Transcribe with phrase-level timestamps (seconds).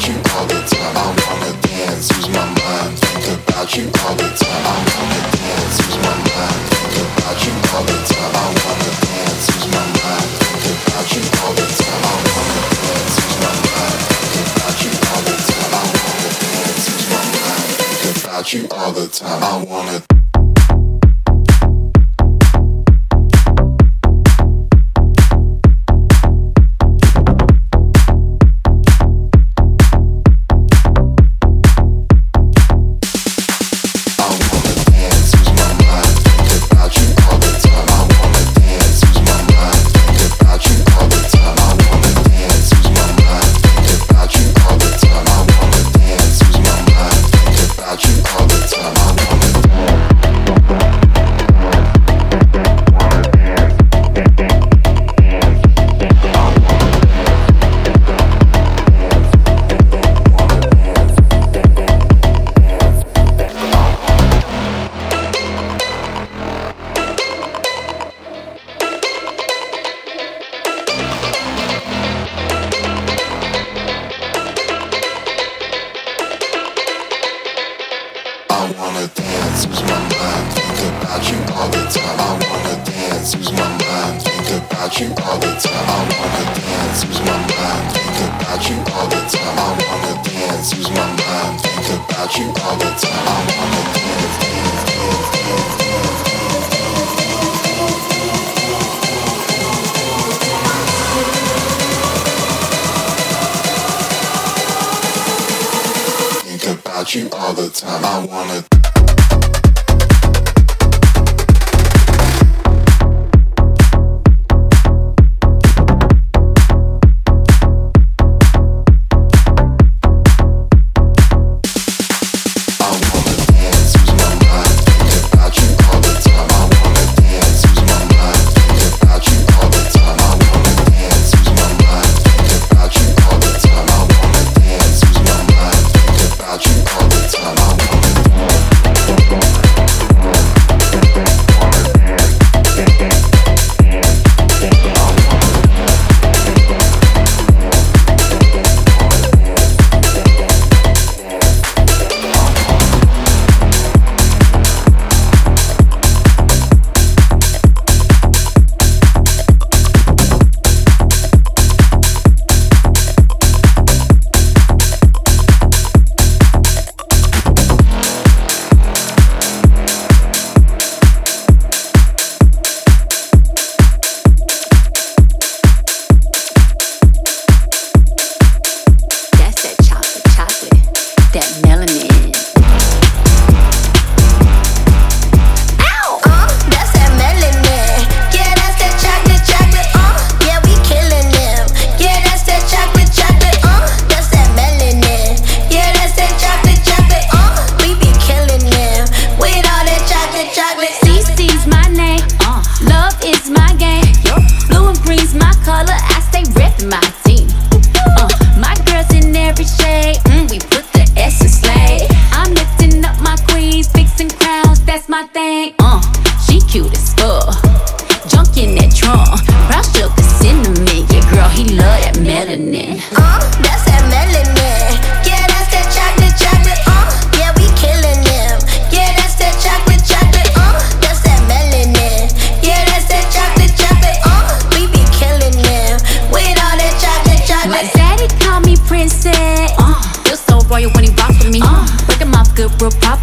[0.00, 0.96] you all the time.
[0.96, 4.64] I'm gonna dance, use my mind, think about you all the time.
[4.72, 8.32] I'm gonna dance, use my mind, think about you all the time.
[8.40, 12.02] I'm gonna dance, use my mind, think about you all the time.
[12.08, 14.00] I'm gonna dance, use my mind,
[14.32, 15.72] think about you all the time.
[15.76, 17.68] I wanna dance, use my mind,
[18.00, 20.11] think about you all the time.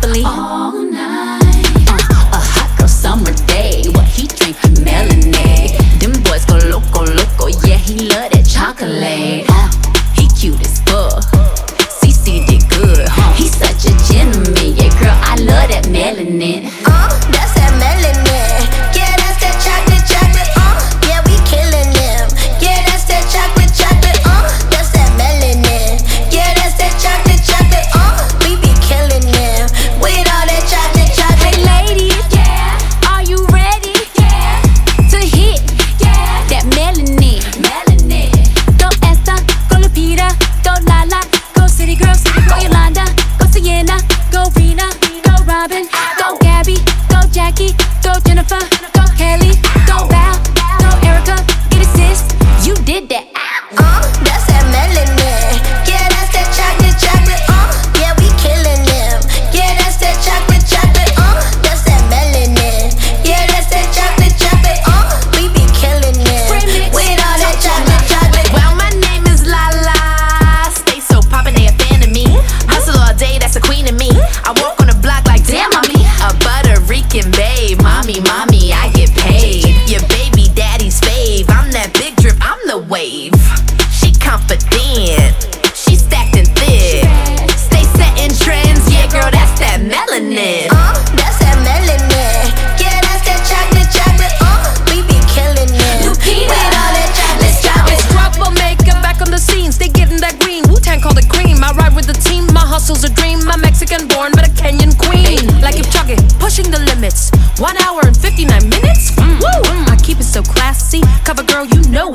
[0.10, 0.24] mentally.
[0.26, 1.42] All night.
[1.88, 3.84] Uh, a hot girl summer day.
[3.90, 4.84] What he drinking?
[4.84, 5.78] Melanie.
[6.00, 7.48] Them boys go loco, loco.
[7.68, 9.49] Yeah, he love that chocolate.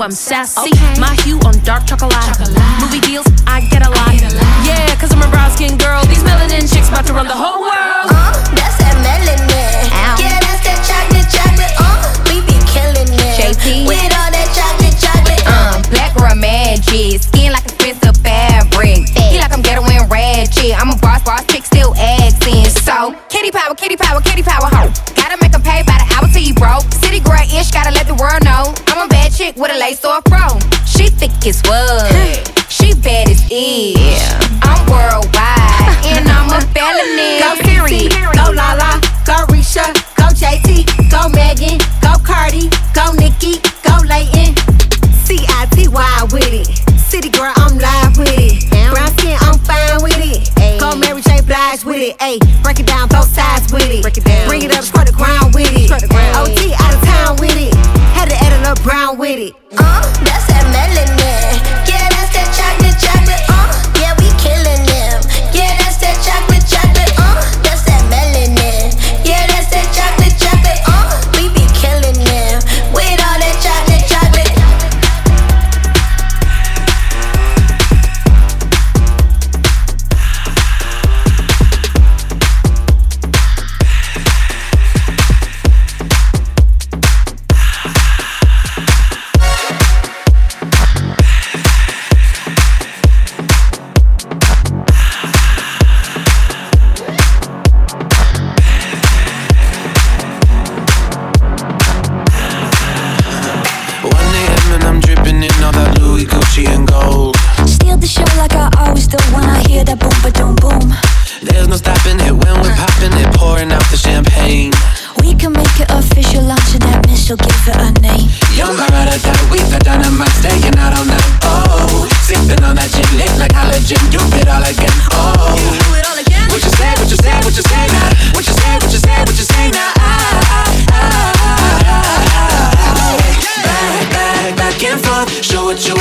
[0.04, 0.68] I'm sassy.
[0.68, 1.00] Okay.
[1.00, 2.12] My hue on dark chocolate.
[2.12, 2.52] chocolate.
[2.76, 4.12] Movie deals, I get a lot.
[4.12, 4.44] Get a lot.
[4.60, 6.04] Yeah, cause I'm a brown skin girl.
[6.04, 7.63] These melanin chicks about to run the whole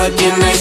[0.03, 0.52] what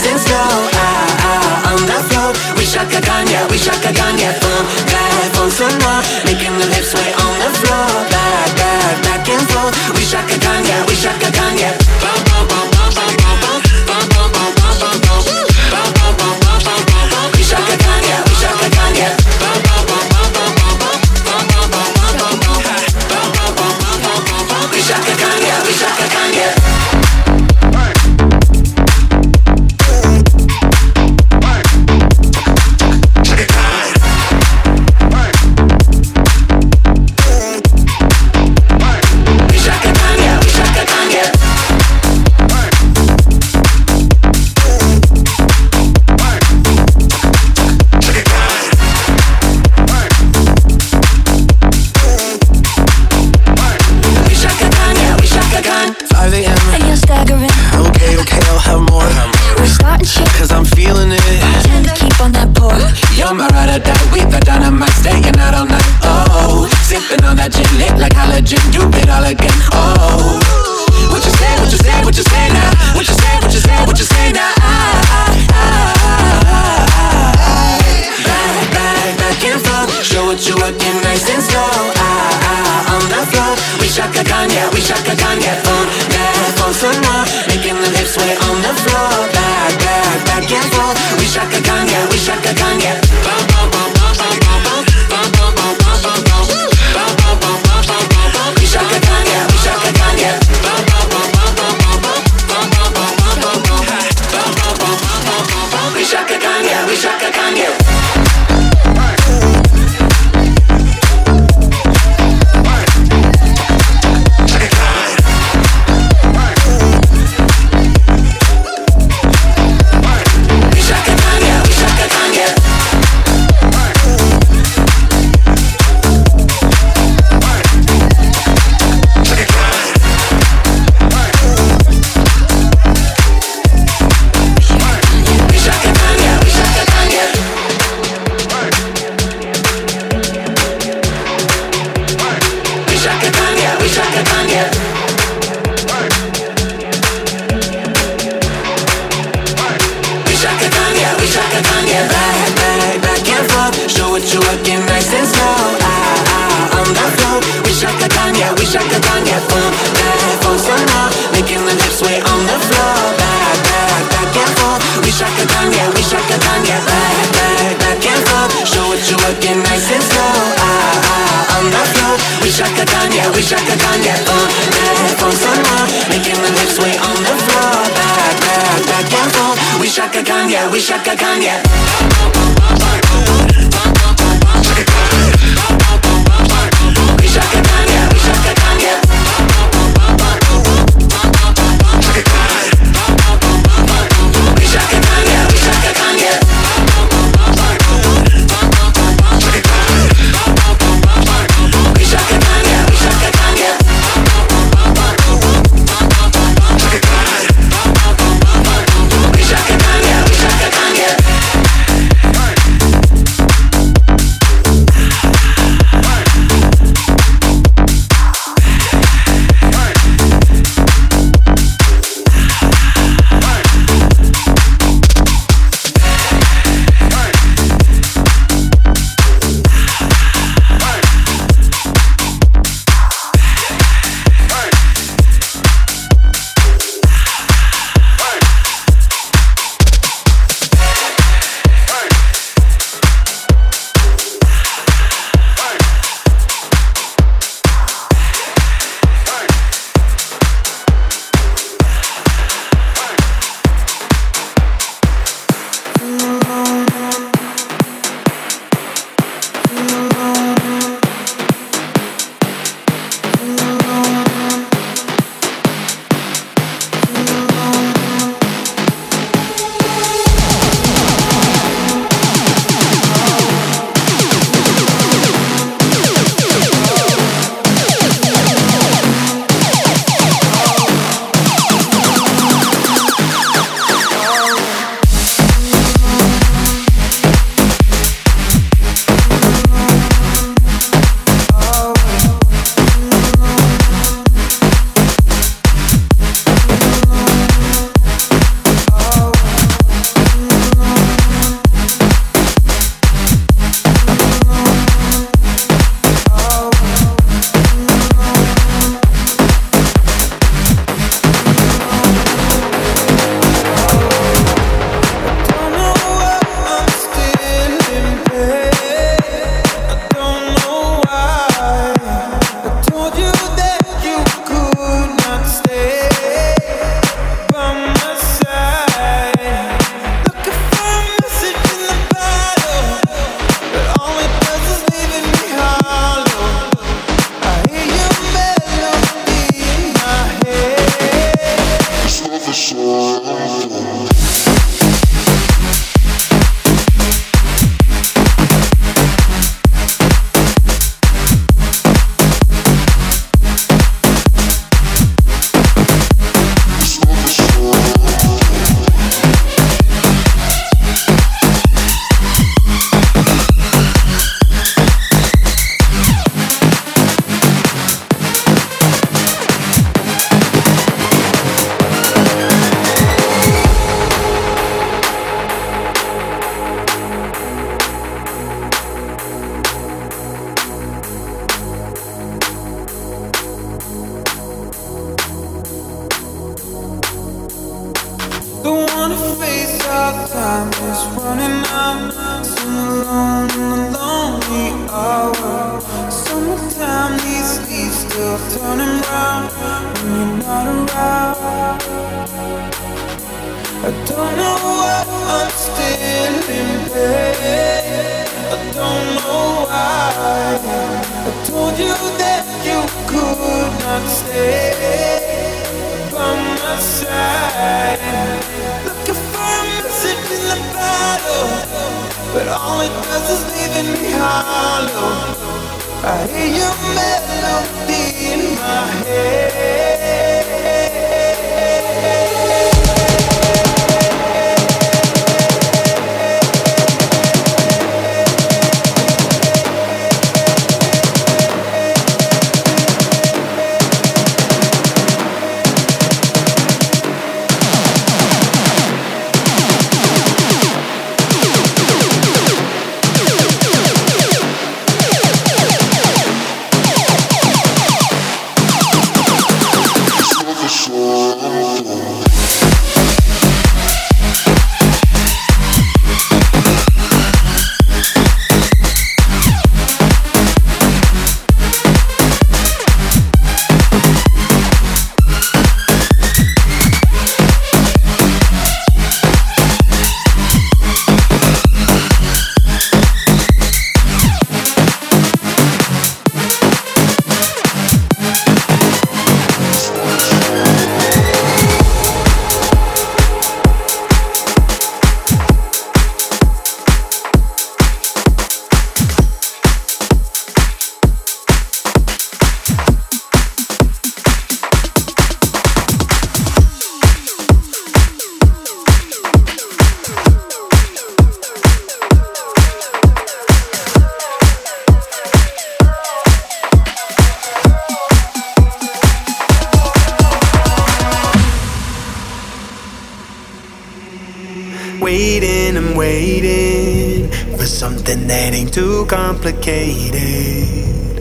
[529.42, 531.20] complicated.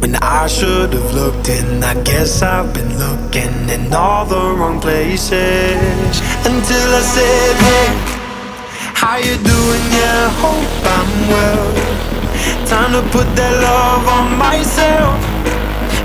[0.00, 4.80] When I should have looked in, I guess I've been looking in all the wrong
[4.80, 6.14] places.
[6.44, 7.90] Until I said, Hey,
[9.00, 9.84] how you doing?
[9.94, 11.70] Yeah, hope I'm well.
[12.66, 15.14] Time to put that love on myself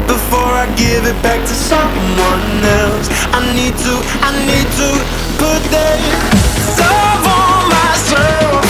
[0.05, 3.09] before I give it back to someone else.
[3.33, 4.89] I need to, I need to
[5.41, 5.97] put that
[6.77, 8.66] love on myself.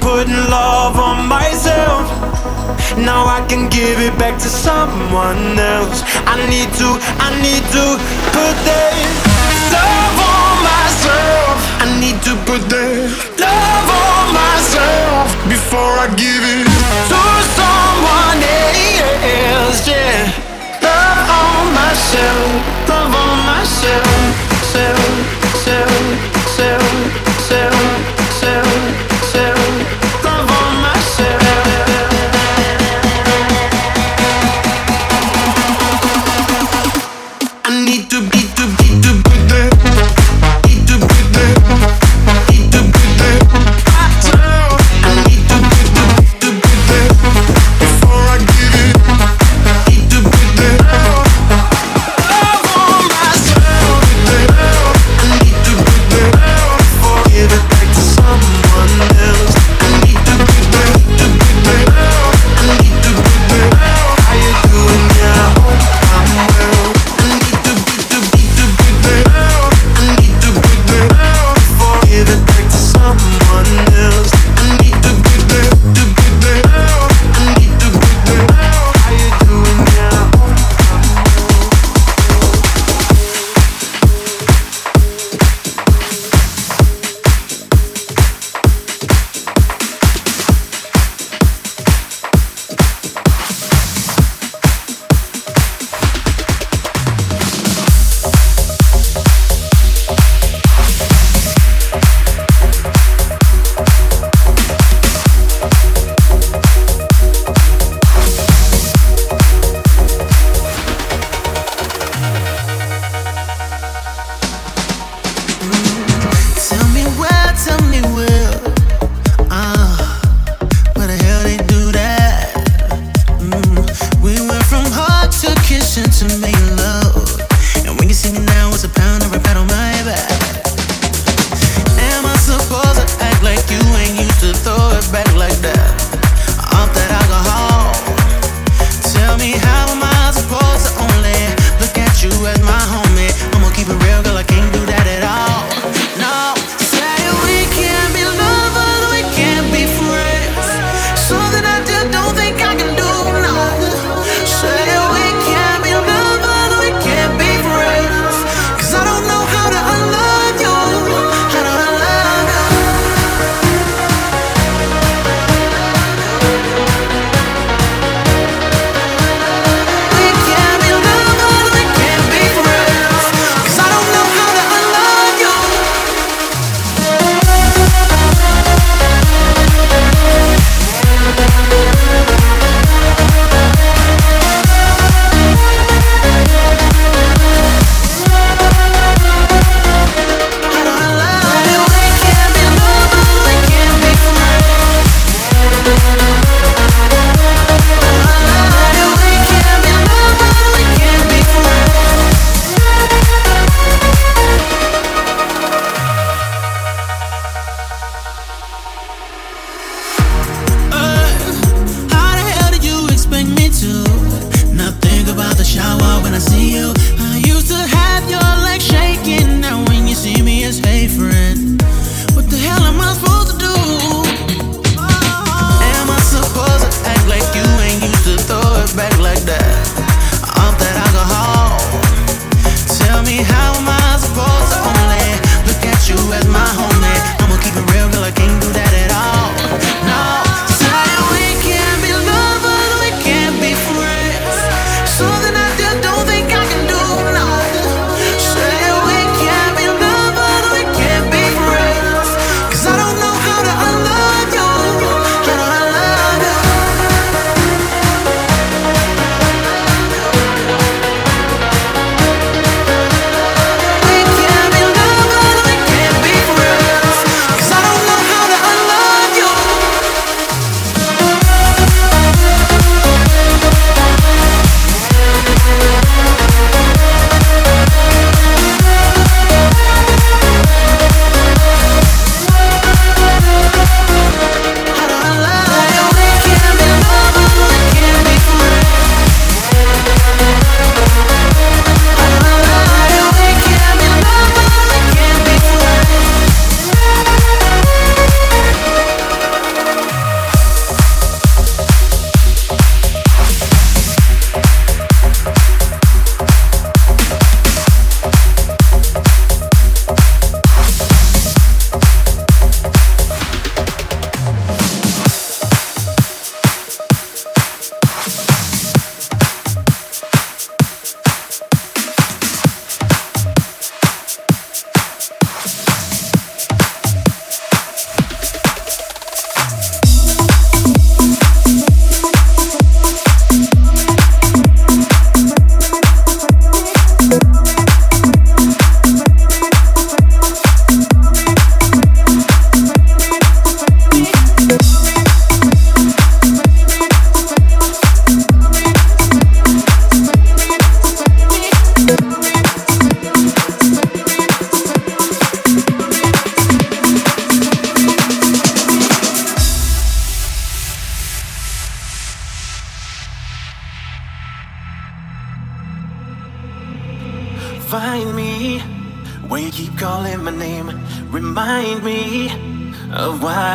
[0.00, 2.08] putting love on myself.
[2.96, 6.02] Now I can give it back to someone else.
[6.26, 6.88] I need to,
[7.20, 7.84] I need to
[8.32, 8.96] put that
[9.72, 11.56] love on myself.
[11.82, 16.66] I need to put that love on myself before I give it
[17.12, 17.22] to
[17.58, 19.86] someone else.
[19.86, 20.32] Yeah,
[20.82, 22.48] love on myself,
[22.88, 24.08] love on myself,
[24.72, 25.00] self,
[25.62, 25.92] self,
[26.56, 26.84] self,
[27.44, 28.25] self.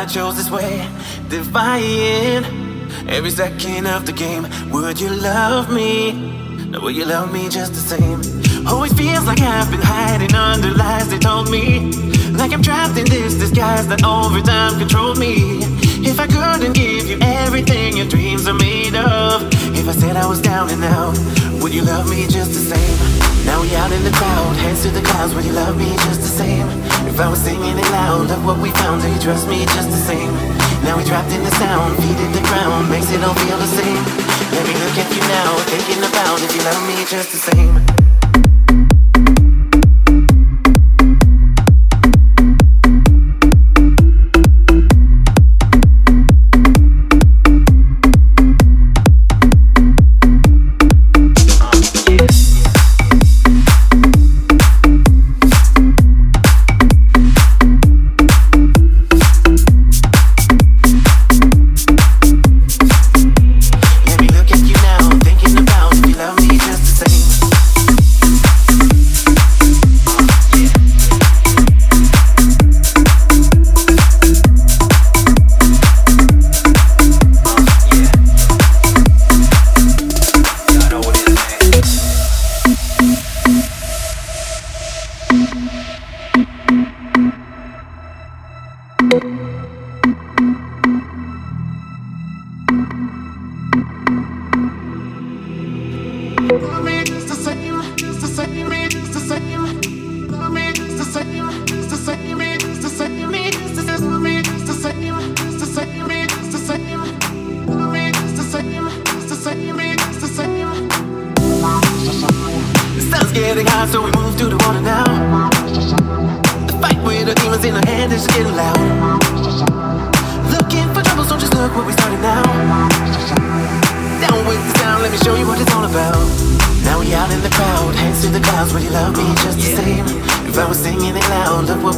[0.02, 0.84] I chose this way.
[1.28, 2.42] Defying
[3.08, 4.48] every second of the game.
[4.72, 6.10] Would you love me?
[6.74, 8.18] Or will you love me just the same?
[8.66, 11.92] Always feels like I've been hiding under lies they told me.
[12.32, 15.62] Like I'm trapped in this disguise that over time controlled me.
[16.02, 19.46] If I couldn't give you everything your dreams are made of,
[19.78, 21.16] if I said I was down and out,
[21.62, 23.46] would you love me just the same?
[23.46, 26.22] Now we out in the crowd, hands to the clouds, would you love me just
[26.22, 26.91] the same?
[27.08, 29.90] If I was singing it loud, look what we found, do you trust me just
[29.90, 30.32] the same?
[30.84, 33.66] Now we trapped in the sound, feet in the ground, makes it all feel the
[33.66, 34.02] same.
[34.52, 38.01] Let me look at you now, thinking about if you love me just the same.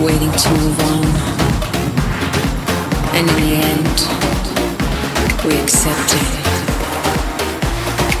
[0.00, 1.04] waiting to move on.
[3.12, 3.96] And in the end,
[5.44, 6.40] we accept it.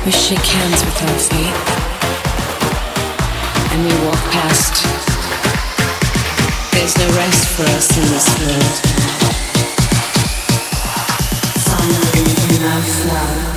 [0.04, 1.60] We shake hands with our fate,
[3.72, 4.74] and we walk past.
[6.72, 8.76] There's no rest for us in this world.
[11.64, 13.49] Finally enough love.